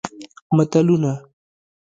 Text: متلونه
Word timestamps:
متلونه 0.55 1.13